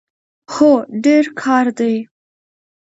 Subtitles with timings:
[0.53, 0.71] هو،
[1.03, 1.95] ډیر کار دی